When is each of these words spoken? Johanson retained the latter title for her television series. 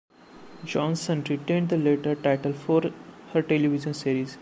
Johanson 0.65 1.23
retained 1.29 1.69
the 1.69 1.77
latter 1.77 2.15
title 2.15 2.53
for 2.53 2.81
her 3.33 3.41
television 3.43 3.93
series. 3.93 4.29